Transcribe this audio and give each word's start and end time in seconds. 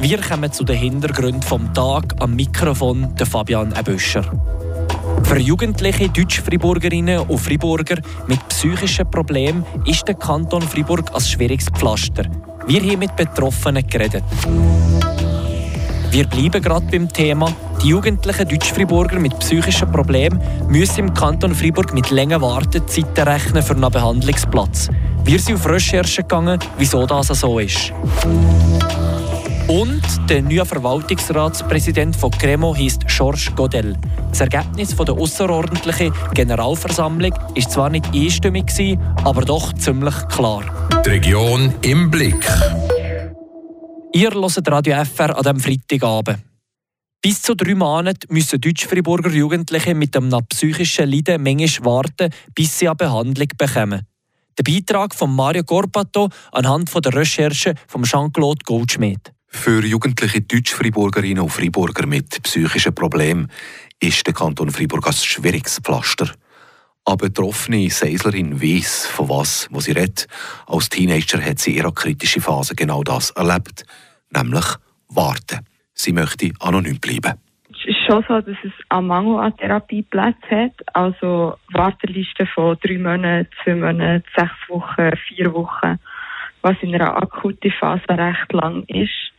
Wir 0.00 0.20
kommen 0.20 0.52
zu 0.52 0.62
den 0.62 0.76
Hintergründen 0.76 1.42
vom 1.42 1.72
Tag 1.72 2.14
am 2.20 2.36
Mikrofon 2.36 3.14
der 3.16 3.26
Fabian 3.26 3.74
Ebüscher. 3.78 4.22
Für 5.24 5.38
jugendliche 5.38 6.08
Deutsch-Friburgerinnen 6.08 7.20
und 7.20 7.38
Friburger 7.38 7.96
mit 8.26 8.46
psychischen 8.48 9.10
Problemen 9.10 9.64
ist 9.84 10.06
der 10.06 10.14
Kanton 10.14 10.62
Fribourg 10.62 11.12
als 11.12 11.30
schwieriges 11.30 11.68
Pflaster. 11.70 12.24
Wir 12.66 12.80
haben 12.82 12.98
mit 12.98 13.16
Betroffenen 13.16 13.86
geredet. 13.86 14.22
Wir 16.10 16.26
bleiben 16.26 16.62
gerade 16.62 16.86
beim 16.86 17.08
Thema. 17.12 17.52
Die 17.82 17.88
jugendlichen 17.88 18.48
Deutsch-Friburger 18.48 19.18
mit 19.18 19.38
psychischen 19.40 19.90
Problemen 19.90 20.40
müssen 20.68 21.00
im 21.00 21.14
Kanton 21.14 21.54
Fribourg 21.54 21.92
mit 21.92 22.10
langen 22.10 22.40
Wartezeiten 22.40 23.28
rechnen 23.28 23.62
für 23.62 23.74
einen 23.74 23.90
Behandlungsplatz. 23.90 24.88
Wir 25.24 25.40
sind 25.40 25.56
auf 25.56 25.68
Recherche 25.68 26.22
gegangen, 26.22 26.60
wieso 26.78 27.04
das 27.04 27.28
so 27.28 27.58
ist. 27.58 27.92
Und 29.68 30.00
der 30.30 30.42
neue 30.42 30.64
Verwaltungsratspräsident 30.64 32.14
von 32.14 32.30
Cremo 32.30 32.72
heißt 32.72 33.08
Georges 33.08 33.52
Godel. 33.56 33.96
Das 34.28 34.40
Ergebnis 34.40 34.94
der 34.94 35.12
außerordentlichen 35.12 36.12
Generalversammlung 36.34 37.34
ist 37.56 37.72
zwar 37.72 37.90
nicht 37.90 38.06
einstimmig, 38.14 38.66
aber 39.24 39.42
doch 39.42 39.72
ziemlich 39.72 40.14
klar. 40.28 40.62
Die 41.04 41.10
Region 41.10 41.74
im 41.82 42.08
Blick. 42.12 42.46
Ihr 44.12 44.30
hört 44.32 44.70
Radio 44.70 45.04
FR 45.04 45.36
an 45.36 45.42
diesem 45.42 45.58
Freitagabend. 45.58 46.38
Bis 47.20 47.42
zu 47.42 47.56
drei 47.56 47.74
Monate 47.74 48.28
müssen 48.30 48.60
Deutsch-Friburger 48.60 49.30
Jugendliche 49.30 49.96
mit 49.96 50.16
einem 50.16 50.46
psychischen 50.48 51.10
Leiden 51.10 51.42
manchmal 51.42 51.94
warten, 51.94 52.32
bis 52.54 52.78
sie 52.78 52.86
eine 52.88 52.94
Behandlung 52.94 53.48
bekommen. 53.58 54.06
Der 54.56 54.62
Beitrag 54.62 55.12
von 55.12 55.34
Mario 55.34 55.64
Corpato 55.64 56.28
anhand 56.52 56.88
der 57.04 57.14
Recherche 57.14 57.74
von 57.88 58.04
Jean-Claude 58.04 58.62
Goldschmidt. 58.64 59.35
Für 59.56 59.84
jugendliche 59.84 60.42
Deutsch-Friburgerinnen 60.42 61.42
und 61.42 61.48
Friburger 61.48 62.06
mit 62.06 62.40
psychischen 62.44 62.94
Problemen 62.94 63.50
ist 63.98 64.24
der 64.24 64.32
Kanton 64.32 64.70
Fribourg 64.70 65.04
ein 65.08 65.12
schwieriges 65.12 65.80
Pflaster. 65.80 66.30
Eine 67.04 67.16
betroffene 67.16 67.90
Seislerin 67.90 68.62
weiss, 68.62 69.06
von 69.06 69.28
was 69.28 69.66
wo 69.72 69.80
sie 69.80 69.90
redet. 69.90 70.28
Als 70.68 70.88
Teenager 70.88 71.42
hat 71.42 71.58
sie 71.58 71.72
in 71.72 71.78
ihrer 71.78 71.92
kritischen 71.92 72.42
Phase 72.42 72.76
genau 72.76 73.02
das 73.02 73.30
erlebt, 73.30 73.84
nämlich 74.30 74.66
warten. 75.08 75.66
Sie 75.94 76.12
möchte 76.12 76.52
anonym 76.60 77.00
bleiben. 77.00 77.40
Es 77.70 77.86
ist 77.86 78.06
schon 78.06 78.24
so, 78.28 78.40
dass 78.40 78.58
es 78.62 78.72
einen 78.90 79.08
Mangel 79.08 79.40
an 79.40 79.56
Therapieplätzen 79.56 80.50
hat. 80.50 80.94
Also 80.94 81.56
Wartelisten 81.72 82.46
von 82.54 82.76
drei 82.84 82.98
Monaten, 82.98 83.48
zwei 83.64 83.74
Monaten, 83.74 84.22
sechs 84.36 84.68
Wochen, 84.68 85.10
vier 85.26 85.52
Wochen, 85.52 85.98
was 86.62 86.76
in 86.82 86.94
einer 86.94 87.16
akuten 87.16 87.72
Phase 87.72 88.04
recht 88.10 88.52
lang 88.52 88.84
ist. 88.84 89.32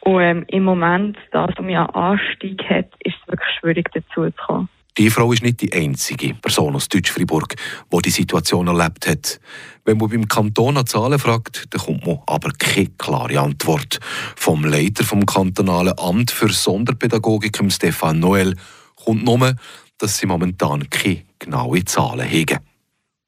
Und 0.00 0.20
ähm, 0.20 0.44
im 0.48 0.64
Moment, 0.64 1.16
da 1.32 1.46
es 1.46 1.58
um 1.58 1.68
Anstieg 1.68 2.62
hat, 2.68 2.86
ist 3.04 3.16
es 3.20 3.28
wirklich 3.28 3.58
schwierig 3.60 3.90
dazu 3.92 4.30
zu 4.30 4.32
kommen. 4.46 4.68
Die 4.98 5.10
Frau 5.10 5.32
ist 5.32 5.44
nicht 5.44 5.60
die 5.60 5.72
einzige 5.72 6.34
Person 6.34 6.74
aus 6.74 6.88
Deutsch-Fribourg, 6.88 7.54
die 7.92 8.02
die 8.02 8.10
Situation 8.10 8.66
erlebt 8.66 9.06
hat. 9.06 9.38
Wenn 9.84 9.96
man 9.96 10.10
beim 10.10 10.26
Kanton 10.26 10.74
nach 10.74 10.84
Zahlen 10.84 11.20
fragt, 11.20 11.72
dann 11.72 11.80
kommt 11.80 12.04
man 12.04 12.18
aber 12.26 12.50
keine 12.58 12.88
klare 12.98 13.38
Antwort. 13.38 14.00
Vom 14.34 14.64
Leiter 14.64 15.04
vom 15.04 15.24
kantonalen 15.24 15.96
Amt 15.96 16.32
für 16.32 16.48
Sonderpädagogik, 16.48 17.60
Stefan 17.70 18.18
Noel, 18.18 18.56
kommt 18.96 19.24
nur, 19.24 19.54
dass 19.98 20.18
sie 20.18 20.26
momentan 20.26 20.90
keine 20.90 21.22
genauen 21.38 21.86
Zahlen 21.86 22.28
haben. 22.28 22.58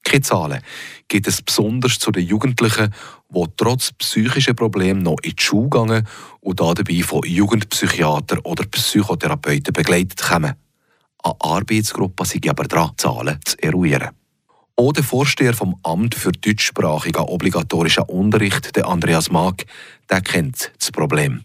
Keine 0.02 0.22
Zahlen 0.22 0.62
gibt 1.06 1.28
es 1.28 1.40
besonders 1.40 2.00
zu 2.00 2.10
den 2.10 2.26
Jugendlichen, 2.26 2.92
die 3.30 3.44
trotz 3.56 3.92
psychischer 3.92 4.54
Probleme 4.54 5.00
noch 5.00 5.16
in 5.22 5.32
die 5.32 5.42
Schule 5.42 5.70
gehen 5.70 6.06
und 6.40 6.60
dabei 6.60 7.02
von 7.02 7.22
Jugendpsychiatern 7.24 8.40
oder 8.40 8.64
Psychotherapeuten 8.64 9.72
begleitet 9.72 10.22
kommen. 10.22 10.54
Eine 11.22 11.34
Arbeitsgruppe 11.38 12.24
sind 12.24 12.48
aber 12.48 12.64
dran, 12.64 12.92
Zahlen 12.96 13.38
zu 13.44 13.62
eruieren. 13.62 14.10
Auch 14.76 14.92
der 14.92 15.04
Vorsteher 15.04 15.52
vom 15.52 15.76
Amt 15.82 16.14
für 16.14 16.32
deutschsprachigen 16.32 17.20
obligatorischen 17.20 18.04
Unterricht, 18.04 18.74
der 18.76 18.86
Andreas 18.86 19.30
Mag, 19.30 19.66
der 20.08 20.22
kennt 20.22 20.72
das 20.78 20.90
Problem. 20.90 21.44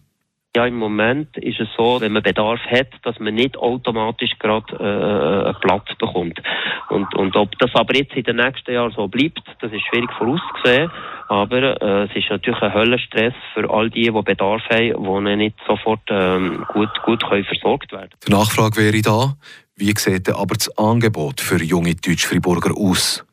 Ja, 0.55 0.65
im 0.65 0.75
Moment 0.75 1.35
ist 1.35 1.59
es 1.59 1.67
so, 1.77 1.99
wenn 1.99 2.13
man 2.13 2.23
Bedarf 2.23 2.61
hat, 2.71 2.87
dass 3.03 3.19
man 3.19 3.35
nicht 3.35 3.57
automatisch 3.57 4.39
gerade 4.39 4.73
äh, 4.79 5.47
einen 5.47 5.59
Platz 5.59 5.87
bekommt. 5.99 6.41
Und, 6.87 7.13
und 7.13 7.35
ob 7.35 7.59
das 7.59 7.71
aber 7.73 7.93
jetzt 7.93 8.15
in 8.15 8.23
den 8.23 8.37
nächsten 8.37 8.71
Jahren 8.71 8.93
so 8.95 9.09
bleibt, 9.09 9.41
das 9.59 9.73
ist 9.73 9.85
schwierig 9.89 10.09
vorauszusehen. 10.13 10.89
Aber 11.27 11.81
äh, 11.81 12.05
es 12.05 12.15
ist 12.15 12.29
natürlich 12.29 12.61
ein 12.61 12.73
Höllenstress 12.73 13.33
für 13.53 13.69
all 13.69 13.89
die, 13.89 14.03
die 14.03 14.21
Bedarf 14.21 14.61
haben, 14.69 15.25
die 15.25 15.35
nicht 15.35 15.57
sofort 15.67 16.01
ähm, 16.09 16.65
gut, 16.69 16.89
gut 17.03 17.27
können 17.27 17.43
versorgt 17.43 17.91
werden 17.91 18.11
Die 18.25 18.31
Nachfrage 18.31 18.77
wäre 18.77 19.01
da, 19.01 19.35
wie 19.75 19.93
sieht 19.97 20.29
aber 20.29 20.55
das 20.55 20.69
Angebot 20.77 21.41
für 21.41 21.61
junge 21.61 21.95
Deutsch-Friburger 21.95 22.77
aus? 22.77 23.25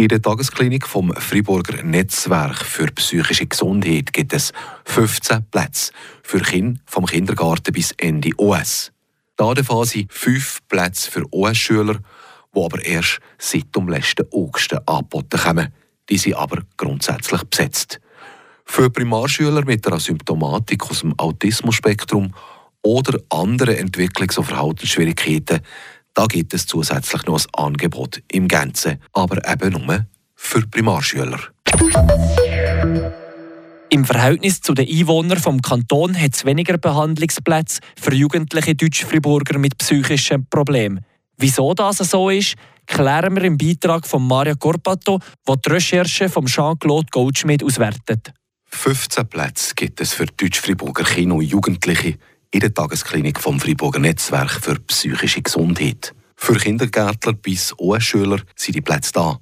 In 0.00 0.06
der 0.06 0.22
Tagesklinik 0.22 0.86
vom 0.86 1.12
Friburger 1.12 1.82
Netzwerk 1.82 2.64
für 2.64 2.86
psychische 2.86 3.46
Gesundheit 3.46 4.12
gibt 4.12 4.32
es 4.32 4.52
15 4.84 5.46
Plätze 5.50 5.90
für 6.22 6.38
Kinder 6.38 6.78
vom 6.86 7.04
Kindergarten 7.04 7.72
bis 7.72 7.90
Ende 7.96 8.30
OS. 8.36 8.92
Da 9.34 9.52
der 9.54 9.64
Phase 9.64 10.04
5 10.08 10.60
Plätze 10.68 11.10
für 11.10 11.24
OS-Schüler, 11.32 11.94
die 12.54 12.60
aber 12.60 12.84
erst 12.84 13.18
seit 13.38 13.74
dem 13.74 13.88
letzten 13.88 14.24
August 14.32 14.72
angeboten 14.88 15.40
kommen. 15.40 15.74
Die 16.08 16.18
sind 16.18 16.36
aber 16.36 16.62
grundsätzlich 16.76 17.42
besetzt. 17.42 17.98
Für 18.66 18.90
Primarschüler 18.90 19.64
mit 19.64 19.84
einer 19.84 19.98
Symptomatik 19.98 20.88
aus 20.88 21.00
dem 21.00 21.18
Autismusspektrum 21.18 22.32
oder 22.82 23.18
andere 23.30 23.76
Entwicklungs- 23.76 24.38
und 24.38 24.44
Verhaltensschwierigkeiten 24.44 25.58
da 26.18 26.26
gibt 26.26 26.52
es 26.52 26.66
zusätzlich 26.66 27.26
noch 27.26 27.38
ein 27.38 27.66
Angebot 27.66 28.24
im 28.32 28.48
Ganzen, 28.48 29.00
aber 29.12 29.36
eben 29.48 29.70
nur 29.70 30.04
für 30.34 30.66
Primarschüler. 30.66 31.38
Im 33.90 34.04
Verhältnis 34.04 34.60
zu 34.60 34.74
den 34.74 34.88
Einwohnern 34.88 35.38
vom 35.38 35.62
Kanton 35.62 36.20
hat 36.20 36.34
es 36.34 36.44
weniger 36.44 36.76
Behandlungsplätze 36.76 37.80
für 37.96 38.12
jugendliche 38.14 38.74
Deutsch-Friburger 38.74 39.60
mit 39.60 39.78
psychischen 39.78 40.44
Problemen. 40.50 41.04
Wieso 41.36 41.72
das 41.74 41.98
so 41.98 42.30
ist, 42.30 42.56
klären 42.86 43.36
wir 43.36 43.44
im 43.44 43.56
Beitrag 43.56 44.04
von 44.04 44.26
Mario 44.26 44.56
Corpato, 44.56 45.20
wo 45.46 45.54
die 45.54 45.70
Recherche 45.70 46.28
von 46.28 46.46
Jean-Claude 46.46 47.06
Goldschmidt 47.12 47.62
auswertet. 47.62 48.32
15 48.70 49.28
Plätze 49.28 49.72
gibt 49.76 50.00
es 50.00 50.14
für 50.14 50.26
Deutsch-Friburger 50.26 51.04
Kinder 51.04 51.36
und 51.36 51.42
Jugendliche 51.42 52.18
in 52.50 52.60
der 52.60 52.72
Tagesklinik 52.72 53.40
vom 53.40 53.60
Freiburger 53.60 53.98
Netzwerk 53.98 54.50
für 54.50 54.76
psychische 54.80 55.42
Gesundheit. 55.42 56.14
Für 56.34 56.54
Kindergärtler 56.54 57.34
bis 57.34 57.74
OS-Schüler 57.78 58.40
sind 58.56 58.74
die 58.74 58.80
Plätze 58.80 59.12
da. 59.12 59.38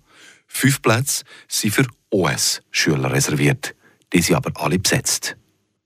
Fünf 0.49 0.83
Plätze 0.83 1.25
sind 1.47 1.75
für 1.75 1.87
OS-Schüler 2.11 3.13
reserviert. 3.13 3.75
Die 4.13 4.23
sind 4.23 4.37
aber 4.37 4.51
alle 4.61 4.79
besetzt. 4.79 5.37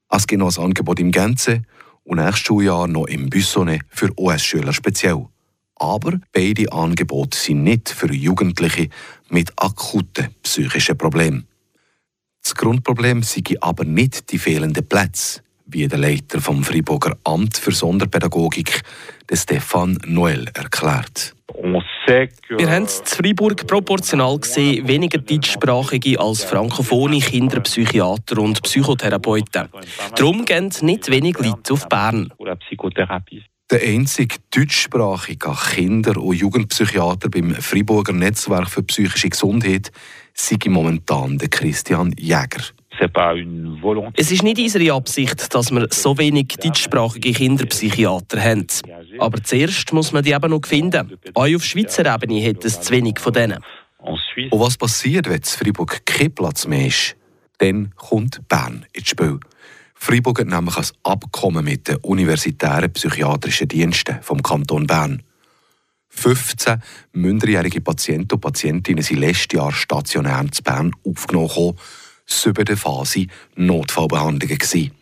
Es 0.09 0.27
gibt 0.27 0.41
noch 0.41 0.57
ein 0.57 0.65
Angebot 0.65 0.99
im 0.99 1.11
Gänze 1.11 1.63
und 2.05 2.19
nächstes 2.19 2.47
Schuljahr 2.47 2.87
noch 2.87 3.07
im 3.07 3.29
Büssone 3.29 3.81
für 3.91 4.11
OS-Schüler 4.17 4.73
speziell. 4.73 5.27
Aber 5.77 6.19
beide 6.33 6.73
Angebote 6.73 7.37
sind 7.37 7.65
nicht 7.65 7.91
für 7.91 8.13
Jugendliche 8.13 8.89
mit 9.29 9.53
akuten 9.57 10.35
psychischen 10.43 10.97
Problemen. 10.97 11.47
Das 12.43 12.55
Grundproblem 12.55 13.23
sind 13.23 13.63
aber 13.63 13.85
nicht 13.85 14.33
die 14.33 14.39
fehlenden 14.39 14.89
Plätze 14.89 15.43
wie 15.71 15.89
der 15.89 15.99
Leiter 15.99 16.41
vom 16.41 16.63
Freiburger 16.63 17.17
Amt 17.25 17.57
für 17.57 17.73
Sonderpädagogik, 17.73 18.83
Stefan 19.33 19.99
Noel, 20.07 20.47
erklärt. 20.55 21.35
Wir 21.63 22.71
haben 22.71 22.85
in 22.85 22.89
Freiburg 23.05 23.67
proportional 23.67 24.39
gesehen 24.39 24.89
weniger 24.89 25.19
deutschsprachige 25.19 26.19
als 26.19 26.45
frankophone 26.45 27.21
Kinderpsychiater 27.21 28.39
und 28.39 28.63
Psychotherapeuten. 28.63 29.69
Darum 30.17 30.45
gehen 30.45 30.73
nicht 30.83 31.11
wenig 31.11 31.39
Leute 31.39 31.73
auf 31.73 31.89
Bern. 31.89 32.33
Der 33.71 33.83
einzige 33.83 34.37
deutschsprachige 34.53 35.55
Kinder- 35.75 36.21
und 36.21 36.35
Jugendpsychiater 36.35 37.29
beim 37.29 37.55
Freiburger 37.55 38.13
Netzwerk 38.13 38.69
für 38.69 38.83
psychische 38.83 39.29
Gesundheit 39.29 39.93
sei 40.35 40.57
momentan 40.69 41.39
der 41.39 41.49
Christian 41.49 42.13
Jäger. 42.19 42.65
Es 44.17 44.31
ist 44.31 44.43
nicht 44.43 44.59
unsere 44.59 44.93
Absicht, 44.93 45.55
dass 45.55 45.71
wir 45.71 45.87
so 45.91 46.19
wenig 46.19 46.49
deutschsprachige 46.63 47.33
Kinderpsychiater 47.33 48.43
haben. 48.43 48.67
Aber 49.19 49.43
zuerst 49.43 49.93
muss 49.93 50.13
man 50.13 50.23
die 50.23 50.33
eben 50.33 50.51
noch 50.51 50.67
finden. 50.67 51.19
Auch 51.35 51.55
auf 51.55 51.65
Schweizer 51.65 52.13
Ebene 52.13 52.47
hat 52.47 52.65
es 52.65 52.81
zu 52.81 52.93
wenig 52.93 53.19
von 53.19 53.33
denen. 53.33 53.59
Und 53.99 54.61
was 54.61 54.77
passiert, 54.77 55.29
wenn 55.29 55.41
es 55.41 55.55
Freiburg 55.55 56.05
kein 56.05 56.35
Platz 56.35 56.67
mehr 56.67 56.87
ist? 56.87 57.17
Dann 57.59 57.95
kommt 57.95 58.47
Bern 58.49 58.87
ins 58.93 59.09
Spiel. 59.09 59.39
Freiburg 59.95 60.41
hat 60.41 60.47
nämlich 60.47 60.77
ein 60.79 60.87
Abkommen 61.03 61.65
mit 61.65 61.89
den 61.89 61.97
universitären 61.97 62.91
psychiatrischen 62.93 63.69
Diensten 63.69 64.23
vom 64.23 64.43
Kanton 64.43 64.87
Bern. 64.87 65.23
15 66.09 66.83
minderjährige 67.13 67.81
Patienten 67.81 68.35
und 68.35 68.41
Patientinnen 68.41 69.03
sind 69.03 69.21
letztes 69.21 69.59
Jahr 69.59 69.73
stationär 69.73 70.45
zu 70.51 70.63
Bern 70.63 70.93
aufgenommen 71.05 71.77
siebten 72.33 72.77
Phase 72.77 73.27
Notfallbehandlungen. 73.57 74.59
Gewesen. 74.59 74.93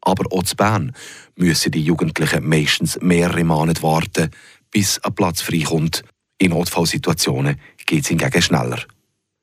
Aber 0.00 0.24
auch 0.30 0.42
zu 0.44 0.56
Bern 0.56 0.92
müssen 1.36 1.72
die 1.72 1.82
Jugendlichen 1.82 2.48
meistens 2.48 3.00
mehrere 3.00 3.44
Monate 3.44 3.82
warten, 3.82 4.30
bis 4.70 4.98
ein 5.04 5.14
Platz 5.14 5.42
freikommt. 5.42 6.02
In 6.38 6.50
Notfallsituationen 6.50 7.60
geht 7.86 8.02
es 8.02 8.08
hingegen 8.08 8.42
schneller. 8.42 8.78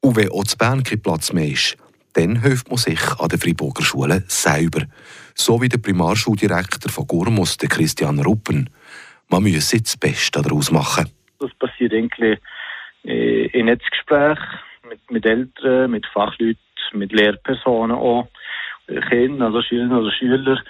Und 0.02 0.16
wenn 0.16 0.32
auch 0.32 0.44
zu 0.44 0.58
Bern 0.58 0.84
kein 0.84 1.02
Platz 1.02 1.34
mehr 1.34 1.50
ist, 1.50 1.78
dann 2.14 2.42
hilft 2.42 2.70
man 2.70 2.78
sich 2.78 3.02
an 3.20 3.28
der 3.28 3.40
Freiburger 3.40 3.84
Schule 3.84 4.24
selber. 4.28 4.86
So 5.34 5.62
wie 5.62 5.70
der 5.70 5.80
Primarschuldirektor 5.80 6.90
von 6.90 7.08
Gurmus, 7.08 7.58
Christian 7.58 8.20
Ruppen. 8.20 8.70
Man 9.30 9.44
müsse 9.44 9.82
das 9.82 9.98
Beste 9.98 10.42
daraus 10.42 10.72
machen. 10.72 11.10
Das 11.40 11.54
passiert 11.56 11.94
eigentlich 11.94 12.40
äh, 13.04 13.48
in 13.48 13.66
Netzgesprächen 13.66 14.60
mit, 14.88 15.12
mit 15.12 15.26
Eltern, 15.26 15.92
mit 15.92 16.06
Fachleuten, 16.14 16.62
mit 16.96 17.12
Lehrpersonen 17.12 17.96
auch. 17.96 18.28
Kinder, 19.10 19.48
also 19.48 19.62
Schülerinnen 19.62 19.98
oder 19.98 20.12
Schüler, 20.12 20.62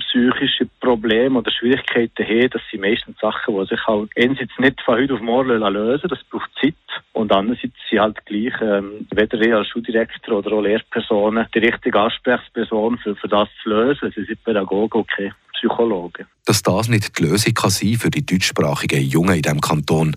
psychische 0.00 0.66
Probleme 0.80 1.38
oder 1.38 1.50
Schwierigkeiten 1.50 2.24
haben, 2.24 2.50
das 2.50 2.62
sind 2.70 2.80
meistens 2.80 3.18
Sachen, 3.20 3.54
die 3.54 3.66
sich 3.66 3.86
halt 3.86 4.10
einerseits 4.16 4.58
nicht 4.58 4.80
von 4.82 4.96
heute 4.96 5.14
auf 5.14 5.20
morgen 5.20 5.58
lösen 5.58 6.08
das 6.08 6.22
braucht 6.30 6.50
Zeit. 6.60 6.74
Und 7.12 7.32
andererseits 7.32 7.74
sind 7.90 8.00
halt 8.00 8.24
gleich, 8.26 8.54
ähm, 8.62 9.06
weder 9.10 9.40
ich 9.40 9.52
als 9.52 9.68
Schuldirektor 9.68 10.38
oder 10.38 10.52
auch 10.52 10.62
Lehrpersonen 10.62 11.46
die 11.54 11.58
richtige 11.58 11.98
Ansprechperson 11.98 12.98
für, 12.98 13.16
für 13.16 13.28
das 13.28 13.48
zu 13.62 13.70
lösen. 13.70 14.12
Sie 14.14 14.24
sind 14.24 14.42
Pädagogen 14.44 15.04
keine 15.06 15.34
Psychologen. 15.54 16.26
Dass 16.46 16.62
das 16.62 16.88
nicht 16.88 17.18
die 17.18 17.24
Lösung 17.24 17.54
kann 17.54 17.70
sein 17.70 17.94
für 17.94 18.10
die 18.10 18.24
deutschsprachigen 18.24 19.02
Jungen 19.02 19.36
in 19.36 19.42
diesem 19.42 19.60
Kanton, 19.60 20.16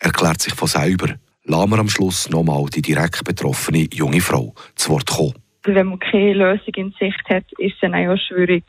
erklärt 0.00 0.42
sich 0.42 0.54
von 0.54 0.68
selber. 0.68 1.14
Lassen 1.50 1.70
wir 1.70 1.78
am 1.80 1.88
Schluss 1.88 2.30
nochmal 2.30 2.66
die 2.66 2.80
direkt 2.80 3.24
betroffene 3.24 3.88
junge 3.92 4.20
Frau 4.20 4.54
zu 4.76 4.90
Wort 4.90 5.10
kommen. 5.10 5.34
Wenn 5.64 5.88
man 5.88 5.98
keine 5.98 6.34
Lösung 6.34 6.72
in 6.76 6.94
Sicht 6.96 7.24
hat, 7.28 7.42
ist 7.58 7.74
es 7.74 7.80
dann 7.80 7.92
auch 7.92 8.16
schwierig, 8.16 8.62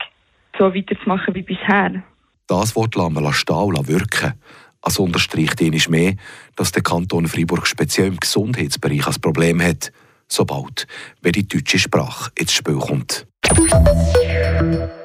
so 0.58 0.74
weiterzumachen 0.74 1.32
wie 1.36 1.42
bisher. 1.42 2.02
Das 2.48 2.74
Wort 2.74 2.96
lassen 2.96 3.14
wir 3.14 3.32
stehen 3.32 3.76
und 3.76 3.86
wirken. 3.86 4.32
Also 4.80 5.04
unterstreicht 5.04 5.62
einmal 5.62 5.80
mehr, 5.90 6.14
dass 6.56 6.72
der 6.72 6.82
Kanton 6.82 7.28
Freiburg 7.28 7.68
speziell 7.68 8.08
im 8.08 8.16
Gesundheitsbereich 8.16 9.06
ein 9.06 9.20
Problem 9.20 9.62
hat, 9.62 9.92
sobald 10.26 10.88
wenn 11.20 11.32
die 11.32 11.46
deutsche 11.46 11.78
Sprache 11.78 12.32
ins 12.34 12.52
Spiel 12.52 12.78
kommt. 12.78 13.28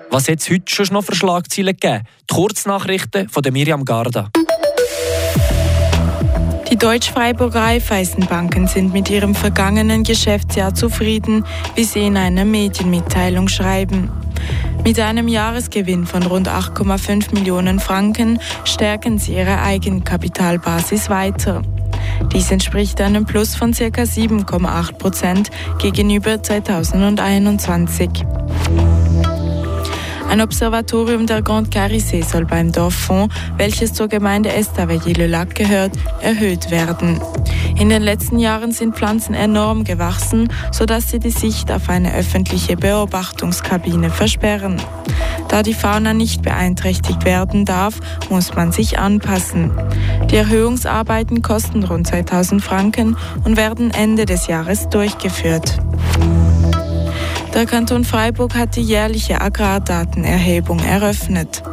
Was 0.10 0.28
hat 0.28 0.40
es 0.40 0.50
heute 0.50 0.74
schon 0.74 0.88
noch 0.92 1.04
für 1.04 1.14
Schlagzeilen 1.14 1.78
gegeben? 1.80 2.06
Die 2.28 2.34
Kurznachrichten 2.34 3.30
von 3.30 3.44
Miriam 3.52 3.86
Garda. 3.86 4.32
Die 6.70 6.76
Deutsch-Freiburger 6.76 7.62
Raiffeisenbanken 7.62 8.68
sind 8.68 8.92
mit 8.92 9.10
ihrem 9.10 9.36
vergangenen 9.36 10.04
Geschäftsjahr 10.04 10.76
zufrieden, 10.76 11.46
wie 11.76 11.86
sie 11.86 12.06
in 12.06 12.18
einer 12.18 12.44
Medienmitteilung 12.44 13.48
schreiben. 13.48 14.10
Mit 14.84 15.00
einem 15.00 15.30
Jahresgewinn 15.30 16.06
von 16.06 16.24
rund 16.24 16.50
8,5 16.50 17.34
Millionen 17.34 17.80
Franken 17.80 18.40
stärken 18.66 19.18
sie 19.18 19.36
ihre 19.36 19.62
Eigenkapitalbasis 19.62 21.10
weiter. 21.10 21.62
Dies 22.34 22.52
entspricht 22.52 23.00
einem 23.00 23.26
Plus 23.26 23.56
von 23.56 23.72
ca. 23.72 23.86
7,8 23.86 24.94
Prozent 24.98 25.50
gegenüber 25.80 26.44
2021. 26.44 28.10
Ein 30.38 30.44
Observatorium 30.44 31.26
der 31.26 31.42
Grande 31.42 31.72
Carissé 31.72 32.24
soll 32.24 32.46
beim 32.46 32.72
Dorf 32.72 32.94
Fond, 32.94 33.34
welches 33.58 33.94
zur 33.94 34.08
Gemeinde 34.08 34.54
Estavayer-le-Lac 34.54 35.56
gehört, 35.56 35.94
erhöht 36.22 36.70
werden. 36.70 37.20
In 37.80 37.90
den 37.90 38.04
letzten 38.04 38.38
Jahren 38.38 38.72
sind 38.72 38.96
Pflanzen 38.96 39.34
enorm 39.34 39.84
gewachsen, 39.84 40.54
sodass 40.72 41.10
sie 41.10 41.18
die 41.18 41.32
Sicht 41.32 41.72
auf 41.72 41.90
eine 41.90 42.14
öffentliche 42.14 42.78
Beobachtungskabine 42.78 44.12
versperren. 44.12 44.80
Da 45.48 45.64
die 45.64 45.74
Fauna 45.74 46.14
nicht 46.14 46.44
beeinträchtigt 46.44 47.26
werden 47.26 47.66
darf, 47.66 48.00
muss 48.30 48.54
man 48.54 48.72
sich 48.72 49.00
anpassen. 49.00 49.72
Die 50.30 50.36
Erhöhungsarbeiten 50.36 51.42
kosten 51.42 51.84
rund 51.84 52.06
2000 52.06 52.62
Franken 52.62 53.18
und 53.44 53.58
werden 53.58 53.90
Ende 53.90 54.28
des 54.28 54.46
Jahres 54.46 54.88
durchgeführt. 54.90 55.80
Der 57.58 57.66
Kanton 57.66 58.04
Freiburg 58.04 58.54
hat 58.54 58.76
die 58.76 58.84
jährliche 58.84 59.42
Agrardatenerhebung 59.42 60.78
eröffnet. 60.78 61.64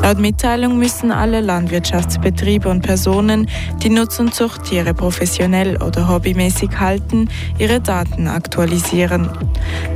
Laut 0.00 0.20
Mitteilung 0.20 0.78
müssen 0.78 1.10
alle 1.10 1.40
Landwirtschaftsbetriebe 1.40 2.68
und 2.68 2.82
Personen, 2.82 3.50
die 3.82 3.88
Nutz- 3.88 4.20
und 4.20 4.32
Zuchttiere 4.32 4.94
professionell 4.94 5.82
oder 5.82 6.08
hobbymäßig 6.08 6.78
halten, 6.78 7.28
ihre 7.58 7.80
Daten 7.80 8.28
aktualisieren. 8.28 9.28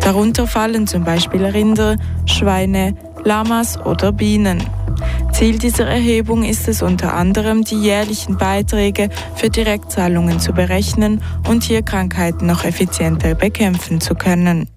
Darunter 0.00 0.48
fallen 0.48 0.88
zum 0.88 1.04
Beispiel 1.04 1.44
Rinder, 1.44 1.94
Schweine, 2.26 2.96
Lamas 3.22 3.78
oder 3.78 4.10
Bienen. 4.10 4.64
Ziel 5.38 5.56
dieser 5.56 5.86
Erhebung 5.86 6.42
ist 6.42 6.66
es 6.66 6.82
unter 6.82 7.14
anderem, 7.14 7.62
die 7.62 7.80
jährlichen 7.80 8.36
Beiträge 8.36 9.08
für 9.36 9.48
Direktzahlungen 9.48 10.40
zu 10.40 10.52
berechnen 10.52 11.22
und 11.48 11.60
Tierkrankheiten 11.60 12.44
noch 12.44 12.64
effizienter 12.64 13.36
bekämpfen 13.36 14.00
zu 14.00 14.16
können. 14.16 14.68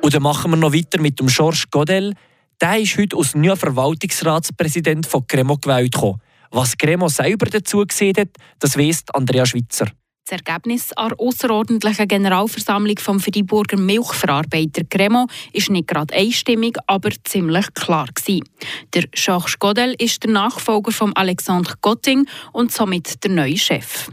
Und 0.00 0.14
dann 0.14 0.22
machen 0.22 0.52
wir 0.52 0.56
noch 0.56 0.72
weiter 0.72 1.00
mit 1.00 1.18
dem 1.18 1.26
Georges 1.26 1.68
Godel. 1.68 2.14
Der 2.60 2.78
ist 2.78 2.96
heute 2.96 3.16
als 3.16 3.34
neuer 3.34 3.56
Verwaltungsratspräsident 3.56 5.08
von 5.08 5.26
Cremo 5.26 5.56
gewählt 5.56 5.90
gekommen. 5.90 6.20
Was 6.52 6.78
Cremo 6.78 7.08
selber 7.08 7.46
dazu 7.46 7.84
gesehen 7.84 8.14
hat, 8.16 8.28
das 8.60 8.78
weiss 8.78 9.02
Andrea 9.12 9.44
Schwitzer. 9.44 9.88
Das 10.28 10.40
Ergebnis 10.40 10.88
der 10.88 11.18
außerordentlichen 11.18 12.06
Generalversammlung 12.06 12.98
vom 12.98 13.18
Freiburger 13.18 13.78
Milchverarbeiter 13.78 14.84
Cremo 14.84 15.26
ist 15.54 15.70
nicht 15.70 15.88
gerade 15.88 16.12
einstimmig, 16.14 16.76
aber 16.86 17.08
ziemlich 17.24 17.72
klar 17.72 18.08
gewesen. 18.14 18.44
Der 18.92 19.04
Jacques 19.14 19.58
Godel 19.58 19.94
ist 19.98 20.22
der 20.24 20.32
Nachfolger 20.32 20.92
von 20.92 21.16
Alexandre 21.16 21.76
Gotting 21.80 22.28
und 22.52 22.72
somit 22.72 23.24
der 23.24 23.30
neue 23.30 23.56
Chef. 23.56 24.10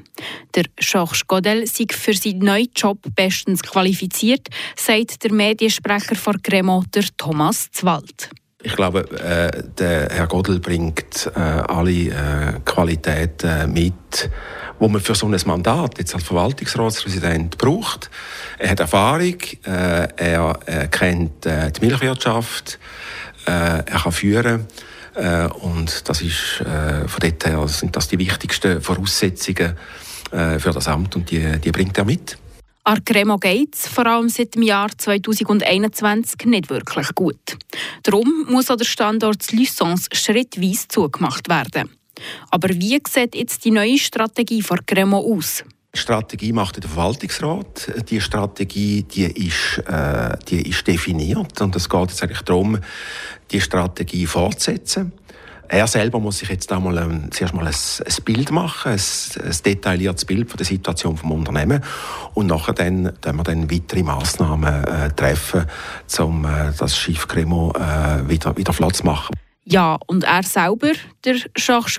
Der 0.54 0.64
Jacques 0.80 1.28
Godel 1.28 1.68
sei 1.68 1.88
für 1.92 2.14
seinen 2.14 2.40
neuen 2.40 2.70
Job 2.74 3.00
bestens 3.14 3.62
qualifiziert, 3.62 4.48
sagt 4.78 5.22
der 5.22 5.34
Mediensprecher 5.34 6.16
von 6.16 6.42
Cremo, 6.42 6.86
der 6.94 7.04
Thomas 7.18 7.70
Zwald. 7.72 8.30
Ich 8.66 8.76
glaube, 8.76 9.08
äh, 9.20 9.62
der 9.78 10.10
Herr 10.12 10.26
Godel 10.26 10.60
bringt 10.60 11.32
äh, 11.36 11.40
alle 11.40 11.92
äh, 11.92 12.60
Qualitäten 12.66 13.72
mit, 13.72 14.32
wo 14.80 14.88
man 14.88 15.02
für 15.02 15.14
so 15.14 15.28
ein 15.28 15.40
Mandat 15.46 16.00
jetzt 16.00 16.16
als 16.16 16.24
Verwaltungsratspräsident 16.24 17.60
braucht. 17.60 18.10
Er 18.58 18.72
hat 18.72 18.80
Erfahrung, 18.80 19.38
äh, 19.68 20.08
er, 20.18 20.60
er, 20.66 20.88
kennt 20.88 21.46
äh, 21.46 21.72
die 21.74 21.86
Milchwirtschaft, 21.86 22.80
äh, 23.46 23.52
er 23.52 23.84
kann 23.84 24.12
führen 24.12 24.66
äh, 25.14 25.46
und 25.46 26.10
das 26.10 26.22
ist 26.22 26.62
äh, 26.62 27.08
von 27.08 27.20
dort 27.20 27.46
her 27.46 27.68
sind 27.68 27.96
das 27.96 28.08
die 28.08 28.18
wichtigsten 28.18 28.82
Voraussetzungen 28.82 29.78
äh, 30.32 30.58
für 30.58 30.72
das 30.72 30.88
Amt 30.88 31.16
und 31.16 31.30
die, 31.30 31.60
die 31.60 31.72
bringt 31.72 32.00
er 32.00 32.06
mit. 32.06 32.40
An 32.88 33.04
Cremo 33.04 33.38
geht 33.38 33.74
es 33.74 33.88
vor 33.88 34.06
allem 34.06 34.30
seit 34.30 34.54
dem 34.54 34.62
Jahr 34.62 34.90
2021 34.96 36.46
nicht 36.46 36.70
wirklich 36.70 37.16
gut. 37.16 37.58
Darum 38.04 38.46
muss 38.48 38.70
auch 38.70 38.76
der 38.76 38.86
Standort 38.86 39.52
Lysons 39.52 40.08
schrittweise 40.14 40.88
zugemacht 40.88 41.50
werden. 41.50 41.90
Aber 42.52 42.70
wie 42.70 43.02
sieht 43.10 43.34
jetzt 43.34 43.66
die 43.66 43.72
neue 43.72 43.98
Strategie 43.98 44.62
von 44.62 44.86
Cremo 44.86 45.18
aus? 45.18 45.64
Die 45.96 46.00
Strategie 46.00 46.54
macht 46.54 46.76
der 46.76 46.88
Verwaltungsrat. 46.88 47.92
Die 48.08 48.22
Strategie 48.22 49.02
die 49.02 49.48
ist, 49.48 49.82
äh, 49.88 50.38
die 50.48 50.70
ist 50.70 50.86
definiert 50.86 51.60
und 51.62 51.76
es 51.76 51.90
geht 51.90 52.10
jetzt 52.10 52.22
eigentlich 52.22 52.42
darum, 52.42 52.78
die 53.50 53.62
Strategie 53.62 54.28
fortzusetzen. 54.28 55.12
Er 55.68 55.88
selber 55.88 56.20
muss 56.20 56.40
sich 56.40 56.50
jetzt 56.50 56.72
einmal 56.72 56.98
ein, 56.98 57.30
zuerst 57.32 57.54
mal 57.54 57.66
ein, 57.66 57.74
ein 57.74 58.24
Bild 58.24 58.52
machen, 58.52 58.92
ein, 58.92 59.00
ein, 59.44 59.58
detailliertes 59.66 60.26
Bild 60.26 60.50
von 60.50 60.58
der 60.58 60.66
Situation 60.66 61.18
vom 61.18 61.32
Unternehmen 61.32 61.84
und 62.34 62.48
nachher 62.48 62.74
dann, 62.74 63.14
dann 63.22 63.36
wir 63.38 63.44
dann 63.44 63.72
weitere 63.72 64.04
Massnahmen 64.04 64.84
äh, 64.84 65.10
treffen, 65.12 65.66
um 66.20 66.46
äh, 66.46 66.72
das 66.78 66.98
Schiff 66.98 67.28
Cremo 67.28 67.74
äh, 67.76 68.30
wieder, 68.30 68.56
wieder 68.58 68.74
flott 68.74 68.96
zu 68.96 69.06
machen. 69.06 69.36
Ja, 69.64 69.98
und 70.06 70.24
er 70.24 70.44
selber, 70.44 70.92
der 71.24 71.38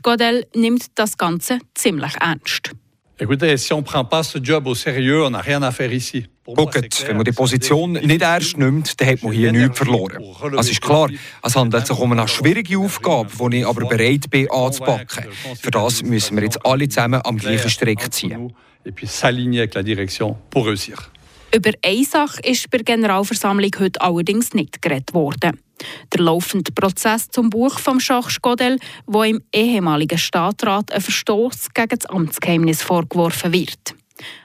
Godel, 0.02 0.46
nimmt 0.54 0.86
das 0.94 1.16
Ganze 1.16 1.58
ziemlich 1.74 2.14
ernst. 2.20 2.70
Écoutez, 3.18 3.56
si 3.56 3.72
on 3.72 3.82
prend 3.82 4.04
pas 4.04 4.22
ce 4.22 4.38
job 4.42 4.66
au 4.66 4.74
sérieux, 4.74 5.24
on 5.24 5.30
n'a 5.30 5.40
rien 5.40 5.62
à 5.62 5.72
faire 5.72 5.92
ici. 5.92 6.26
Schaut, 6.44 6.70
wenn 7.08 7.16
man 7.16 7.24
die 7.24 7.32
Position 7.32 7.92
nicht 7.92 8.22
ernst 8.22 8.56
nimmt, 8.56 9.00
dann 9.00 9.08
hat 9.08 9.22
man 9.22 9.32
hier 9.32 9.50
nichts 9.52 9.78
verloren. 9.78 10.22
Es 10.58 10.70
ist 10.70 10.80
klar, 10.80 11.08
es 11.42 11.56
handelt 11.56 11.86
sich 11.86 11.98
um 11.98 12.12
eine 12.12 12.28
schwierige 12.28 12.78
Aufgabe, 12.78 13.30
die 13.50 13.58
ich 13.58 13.66
aber 13.66 13.88
bereit 13.88 14.30
bin 14.30 14.48
anzupacken. 14.50 15.24
Für 15.60 15.70
das 15.70 16.02
müssen 16.02 16.36
wir 16.36 16.44
jetzt 16.44 16.64
alle 16.64 16.88
zusammen 16.88 17.20
am 17.24 17.38
gleichen 17.38 17.70
Strick 17.70 18.12
ziehen. 18.12 18.52
Über 21.56 21.70
eine 21.82 22.04
Sache 22.04 22.38
ist 22.42 22.68
bei 22.68 22.76
der 22.76 22.84
Generalversammlung 22.84 23.70
heute 23.78 23.98
allerdings 24.02 24.52
nicht 24.52 24.82
geredet 24.82 25.14
worden. 25.14 25.58
Der 26.12 26.20
laufende 26.20 26.70
Prozess 26.70 27.30
zum 27.30 27.48
Buch 27.48 27.78
von 27.78 27.98
Jacques 27.98 28.42
Godel, 28.42 28.78
wo 29.06 29.22
im 29.22 29.40
ehemaligen 29.54 30.18
Stadtrat 30.18 30.92
ein 30.92 31.00
Verstoß 31.00 31.72
gegen 31.72 31.98
das 31.98 32.10
Amtsgeheimnis 32.10 32.82
vorgeworfen 32.82 33.54
wird. 33.54 33.94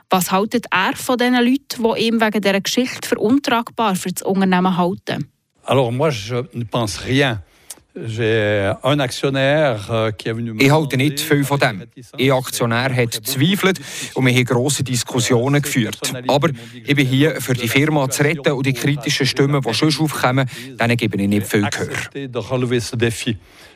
Was 0.09 0.31
haltet 0.31 0.67
er 0.71 0.95
von 0.95 1.17
den 1.17 1.33
Leuten, 1.33 1.83
die 1.83 2.07
ihm 2.07 2.21
wegen 2.21 2.41
dieser 2.41 2.61
Geschichte 2.61 3.05
veruntragbar 3.05 3.97
für 3.97 4.13
das 4.13 4.23
Unternehmen 4.23 4.77
halten? 4.77 5.29
Alors 5.63 5.91
moi, 5.91 6.11
je 6.11 6.43
ne. 6.53 7.43
Euh, 7.93 8.73
ich 10.59 10.71
halte 10.71 10.97
nicht 10.97 11.19
viel 11.19 11.43
von 11.43 11.59
dem. 11.59 11.83
Ein 12.17 12.31
Aktionär 12.31 12.95
hat 12.95 13.13
zweifelt 13.13 13.81
und 14.13 14.25
wir 14.25 14.33
haben 14.33 14.45
grosse 14.45 14.83
Diskussionen 14.83 15.61
geführt. 15.61 16.13
Aber 16.27 16.49
ich 16.73 16.95
bin 16.95 17.05
hier, 17.05 17.41
für 17.41 17.53
die 17.53 17.67
Firma 17.67 18.09
zu 18.09 18.23
retten 18.23 18.53
und 18.53 18.65
die 18.65 18.73
kritischen 18.73 19.25
Stimmen, 19.25 19.61
die 19.61 19.73
schon 19.73 19.93
aufkommen, 19.99 20.49
denen 20.79 20.97
gebe 20.97 21.21
ich 21.21 21.27
nicht 21.27 21.47
viel 21.47 21.67
Gehör. 21.69 21.89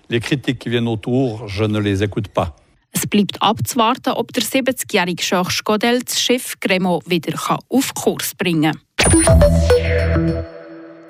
Les 0.08 0.20
critiques 0.20 0.60
qui 0.60 0.70
viennent 0.70 0.88
autour, 0.88 1.48
je 1.48 1.64
ne 1.64 1.80
les 1.80 2.04
écoute 2.04 2.28
pas. 2.28 2.56
Es 2.92 3.08
bleibt 3.08 3.42
abzuwarten, 3.42 4.14
ob 4.14 4.32
der 4.32 4.44
70-jährige 4.44 5.22
Jacques 5.22 5.64
Godel 5.64 6.02
das 6.02 6.22
Schiff 6.22 6.56
Gremo 6.62 7.02
wieder 7.06 7.34
auf 7.68 7.94
Kurs 7.94 8.34
bringen 8.36 8.80
kann. 8.96 9.85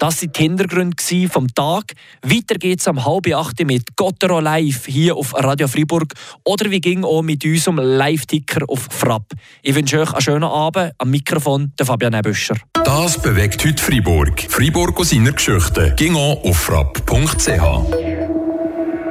Das 0.06 0.22
waren 0.22 0.32
die 0.34 0.40
Hintergründe 0.40 1.30
vom 1.30 1.48
Tag. 1.48 1.94
Weiter 2.22 2.60
geht 2.60 2.80
es 2.80 2.86
um 2.86 3.04
halb 3.04 3.26
acht 3.34 3.60
mit 3.66 3.96
Gottero 3.96 4.40
Live 4.40 4.86
hier 4.86 5.16
auf 5.16 5.34
Radio 5.34 5.68
Freiburg 5.68 6.14
oder 6.44 6.70
wie 6.70 6.80
ging 6.80 7.04
auch 7.04 7.24
mit 7.24 7.44
unserem 7.44 7.80
Live-Ticker 7.80 8.66
auf 8.68 8.88
Frapp. 8.92 9.34
Ich 9.64 9.74
wünsche 9.74 10.00
euch 10.00 10.12
einen 10.12 10.22
schönen 10.22 10.44
Abend. 10.44 10.92
Am 11.00 11.10
Mikrofon 11.10 11.74
der 11.80 11.88
Fabian 11.88 12.14
Ebüscher. 12.14 12.56
Das 12.84 13.20
bewegt 13.20 13.66
heute 13.66 13.82
Freiburg. 13.82 14.46
Freiburg 14.48 15.00
aus 15.00 15.10
seiner 15.10 15.32
Geschichte. 15.32 15.96
Ging 15.98 16.16
auf 16.16 16.56
frapp.ch. 16.56 18.45